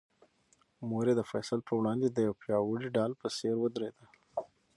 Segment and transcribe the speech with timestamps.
[0.89, 4.05] مور یې د فیصل په وړاندې د یوې پیاوړې ډال په څېر ودرېده.